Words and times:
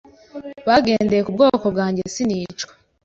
bagendeye 0.67 1.21
ku 1.23 1.31
bwoko 1.35 1.65
bwange 1.73 2.01
sinicwa 2.13 2.73